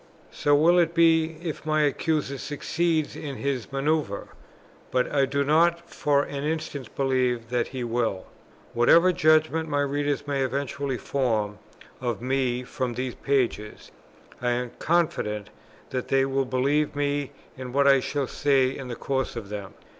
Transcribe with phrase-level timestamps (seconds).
[0.31, 4.29] So will it be if my Accuser succeeds in his man[oe]uvre;
[4.89, 8.25] but I do not for an instant believe that he will.
[8.73, 11.59] Whatever judgment my readers may eventually form
[12.01, 13.91] of me from these pages,
[14.41, 15.51] I am confident
[15.91, 19.75] that they will believe me in what I shall say in the course of them.